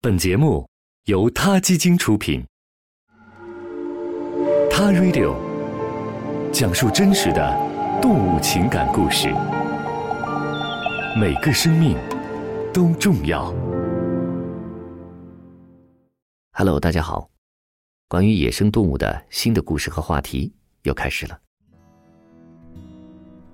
[0.00, 0.64] 本节目
[1.06, 2.40] 由他基金出品，
[4.70, 5.34] 《他 Radio》
[6.52, 7.52] 讲述真实的
[8.00, 9.26] 动物情感故事，
[11.20, 11.98] 每个生命
[12.72, 13.52] 都重要。
[16.52, 17.28] Hello，大家好，
[18.06, 20.54] 关于野生动物的新的故事和话题
[20.84, 21.36] 又开始了。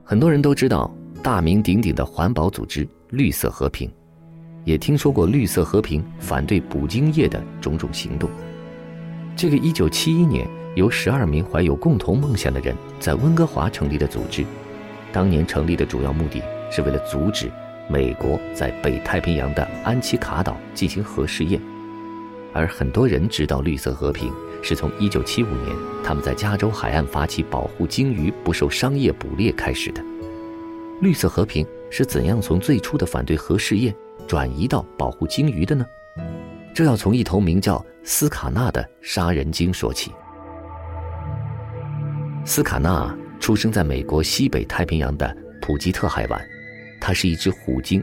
[0.05, 3.91] 很多人都知道大名鼎鼎的环保组织绿色和平。
[4.65, 8.29] 也听说过绿色和平反对捕鲸业的种种行动。
[9.37, 14.45] 这个1971年由十二名怀有共同梦想的人在温哥华成立的组织，
[15.13, 17.51] 当年成立的主要目的是为了阻止
[17.89, 21.61] 美国在北太平洋的安琪卡岛进行核试验。
[22.53, 30.01] 而很多人知道绿色和平是从1975年他们在加州海岸发起保护鲸鱼不受商业捕猎开始的。
[31.01, 33.93] 绿色和平是怎样从最初的反对核试验？
[34.27, 35.85] 转移到保护鲸鱼的呢？
[36.75, 40.13] 这要从一头名叫斯卡纳的杀人鲸说起。
[42.45, 46.41] 斯卡纳出生在美国西北太平洋的普吉特海湾，
[47.01, 48.03] 它是一只虎鲸。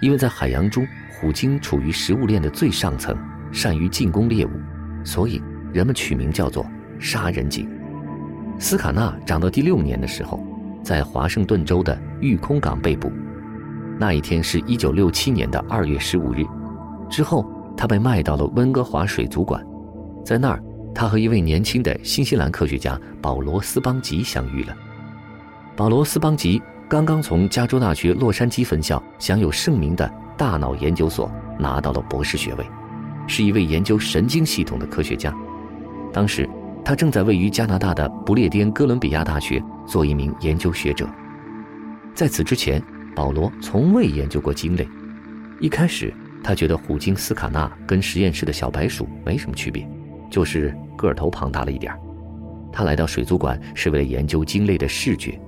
[0.00, 3.14] 因为在海洋中，虎鲸处于食物链的最上层，
[3.52, 4.50] 善于进攻猎物，
[5.04, 5.42] 所以
[5.72, 6.66] 人们取名叫做
[6.98, 7.68] 杀人鲸。
[8.58, 10.42] 斯卡纳长到第六年的时候，
[10.82, 13.12] 在华盛顿州的御空港被捕。
[14.00, 16.42] 那一天是一九六七年的二月十五日，
[17.10, 17.44] 之后
[17.76, 19.62] 他被卖到了温哥华水族馆，
[20.24, 24.74] 在那儿，他和一位年轻的新西兰科学家保罗斯邦吉相遇了。
[25.76, 32.64] 保罗斯邦吉刚刚从加州大学洛杉矶分校享有盛名的大脑研究所拿到了博士学位，
[33.26, 35.30] 是一位研究神经系统的科学家。
[36.10, 36.48] 当时，
[36.82, 41.06] 他正在位于加拿大的不列颠哥伦比亚大学做一名研究学者。
[42.14, 42.82] 在此之前。
[43.20, 44.88] 保罗从未研究过鲸类，
[45.60, 46.10] 一开始
[46.42, 49.86] 他觉得虎鲸斯卡纳跟实验室的小白鼠没什么区别，
[50.30, 51.94] 就是个头庞大了一点
[52.72, 55.38] 他来到水族馆是为了研究鲸类的视觉。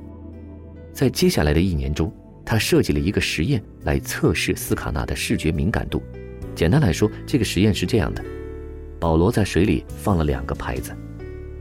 [0.92, 6.02] 在接下来的一年中，他设计了一个实验来测试斯卡纳的视觉敏感度。
[6.54, 8.22] 简单来说，这个实验是这样的：
[9.00, 10.94] 保罗在水里放了两个牌子，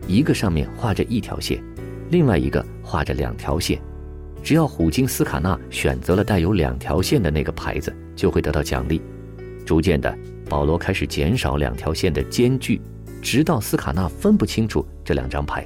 [0.07, 1.63] 一个上面画着一条线，
[2.09, 3.81] 另外一个画着两条线。
[4.44, 9.02] 只要虎鲸斯卡纳选择了带有两条线的那个牌子，就会得到奖励。
[9.66, 10.18] 逐渐的，
[10.50, 12.81] 保罗开始减少两条线的间距，
[13.22, 15.66] 直到斯卡纳分不清楚这两张牌。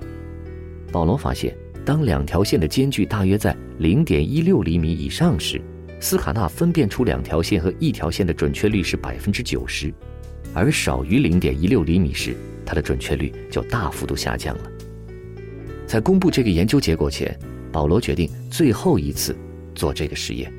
[0.92, 1.56] 保罗发现，
[1.86, 5.62] 当两条线的间距大约在零点一六厘米以上时，
[6.02, 9.90] 斯卡纳分辨出两条线和一条线的准确率是百分之九十；
[10.54, 14.72] 而少于零点一六厘米时，它的准确率就大幅度下降了。
[15.88, 17.38] 在公布这个研究结果前。
[17.76, 19.36] 保罗决定最后一次
[19.76, 20.50] 做这个实验。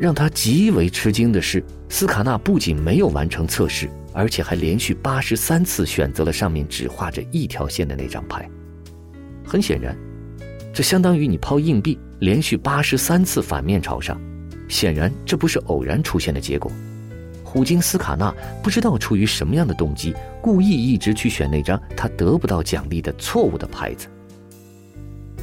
[0.00, 8.48] 让他极为吃惊的是，斯卡纳不仅没有完成测试，而且还连续八十三次选择了上面只画着一条线的那张牌。
[9.46, 9.94] 很显然，
[10.72, 14.18] 这相当于你抛硬币连续八十三次反面朝上。
[14.70, 16.72] 显然，这不是偶然出现的结果。
[17.44, 24.06] 虎鲸斯卡纳不知道出于什么样的动机，故意一直去选那张他得不到奖励的错误的牌子。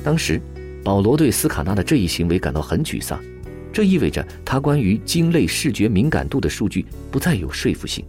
[0.03, 0.41] 当时。
[0.83, 3.17] 保罗对斯卡纳的这一行为感到很沮丧，
[3.71, 8.05] 这意味着他关于鲸类视觉敏感度的数据不再有说服性，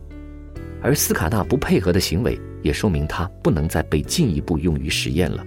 [0.82, 5.46] 而斯卡纳不配合的行为也说明他不能再被进一步用于实验了。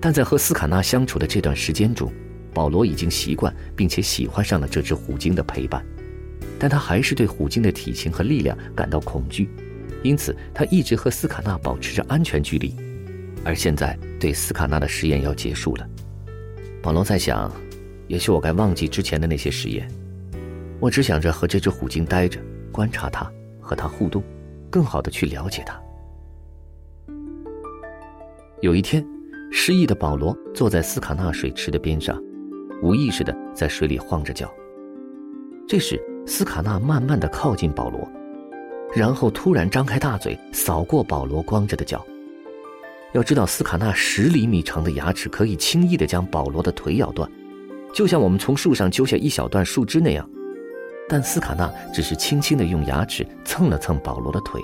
[0.00, 2.12] 但在和斯卡纳相处的这段时间中，
[2.52, 5.84] 保罗已经习惯并且喜欢上了这只虎鲸的陪伴，
[6.58, 9.48] 但他还是对虎鲸的体型和力量感到恐惧，
[10.02, 12.74] 因此他一直和斯卡纳保持着安全距离。
[13.44, 15.88] 而现在，对斯卡纳的实验要结束了。
[16.82, 17.48] 保罗在想，
[18.08, 19.88] 也许我该忘记之前的那些实验，
[20.80, 22.40] 我只想着和这只虎鲸待着，
[22.72, 24.20] 观察它，和它互动，
[24.68, 25.80] 更好的去了解它。
[28.60, 29.06] 有一天，
[29.52, 32.20] 失忆的保罗坐在斯卡纳水池的边上，
[32.82, 34.52] 无意识的在水里晃着脚。
[35.68, 38.10] 这时，斯卡纳慢慢的靠近保罗，
[38.92, 42.04] 然后突然张开大嘴，扫过保罗光着的脚。
[43.12, 47.30] 要知道，斯卡纳十厘米长的牙齿可以轻易地将保罗的腿咬断，
[47.92, 50.28] 就像我们从树上揪下一小段树枝那样。
[51.08, 54.60] 但斯卡纳只是轻轻地用牙齿蹭了蹭保罗的腿。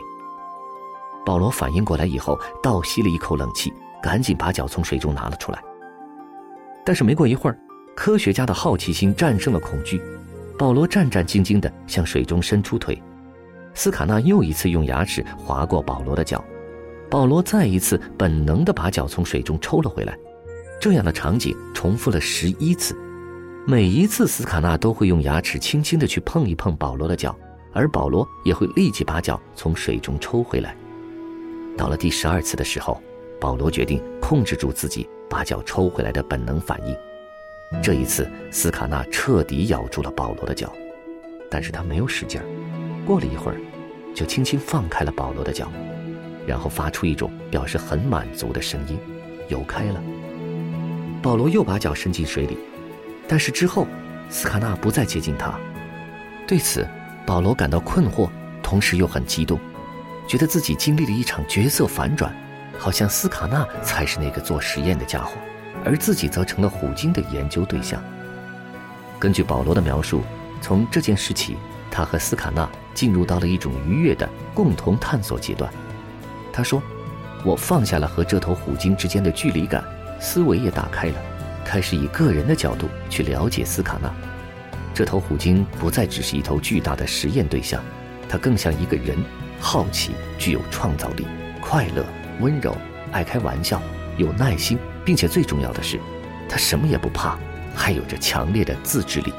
[1.27, 3.71] 保罗反应过来以后，倒吸了一口冷气，
[4.03, 5.63] 赶紧把脚从水中拿了出来。
[6.87, 7.59] 但是没过一会儿，
[7.95, 10.01] 科学家的好奇心战胜了恐惧，
[10.59, 12.99] 保罗战战兢兢地向水中伸出腿，
[13.75, 16.43] 斯卡纳又一次用牙齿划过保罗的脚。
[17.11, 20.17] 保罗再一次本能地把脚从水中抽了回来，
[20.81, 22.97] 这样的场景重复了十一次。
[23.67, 27.37] 每一次，斯卡纳都会用牙齿轻轻地去碰一碰保罗的脚，
[27.73, 30.77] 而保罗也会立即把脚从水中抽回来。
[31.77, 33.01] 到了第十二次的时候，
[33.41, 36.97] 保罗决定控制住自己把脚抽回来的本能反应。
[37.83, 40.73] 这一次，斯卡纳彻底咬住了保罗的脚，
[41.51, 42.47] 但是他没有使劲儿。
[43.07, 43.59] 过了一会儿，
[44.15, 45.71] 就轻轻放开了保罗的脚，
[46.49, 48.99] 然后发出一种表示很满足的声音，
[49.49, 50.03] 游开了。
[51.21, 52.57] 保罗又把脚伸进水里，
[53.29, 53.87] 但是之后，
[54.31, 55.53] 斯卡纳不再接近他。
[56.47, 56.89] 对此，
[57.27, 58.31] 保罗感到困惑，
[58.63, 59.61] 同时又很激动，
[60.27, 62.35] 觉得自己经历了一场角色反转，
[62.79, 65.33] 好像斯卡纳才是那个做实验的家伙。
[65.85, 68.03] 而自己则成了虎鲸的研究对象。
[69.19, 70.23] 根据保罗的描述，
[70.63, 71.59] 从这件事起，
[71.91, 75.71] 他和斯卡纳进入到了一种愉悦的共同探索阶段。
[76.53, 76.83] 他说
[77.45, 79.85] ：“我放下了和这头虎鲸之间的距离感，
[80.21, 81.15] 思维也打开了，
[81.65, 84.13] 开始以个人的角度去了解斯卡纳。
[84.95, 87.83] 这头虎鲸不再只是一头巨大的实验对象，
[88.29, 89.17] 它更像一个人，
[89.61, 91.27] 好奇，具有创造力，
[91.61, 92.05] 快乐，
[92.41, 92.77] 温柔，
[93.13, 93.81] 爱开玩笑，
[94.17, 94.79] 有耐心。”
[95.09, 95.99] 并且最重要的是，
[96.51, 97.39] 他什么也不怕，
[97.75, 99.33] 还有着强烈的自制力。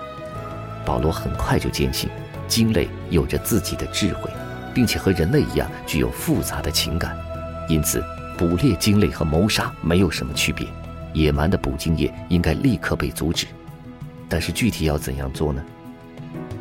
[0.83, 2.09] 保罗很快就坚信，
[2.47, 4.31] 鲸类有着自己的智慧，
[4.73, 7.17] 并且和人类一样具有复杂的情感，
[7.67, 8.03] 因此
[8.37, 10.67] 捕猎鲸类和谋杀没有什么区别。
[11.13, 13.47] 野蛮的捕鲸业应该立刻被阻止。
[14.27, 15.63] 但是具体要怎样做呢？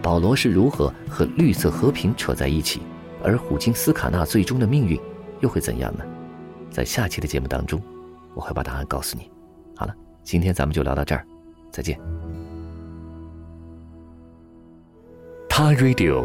[0.01, 2.81] 保罗是如何和绿色和平扯在一起？
[3.23, 4.99] 而虎鲸斯卡纳最终的命运
[5.41, 6.05] 又会怎样呢？
[6.71, 7.81] 在下期的节目当中。
[8.35, 9.29] 我会把答案告诉你。
[9.75, 11.27] 好了，今天咱们就聊到这儿，
[11.73, 11.99] 再见。
[15.49, 16.25] 他 Radio，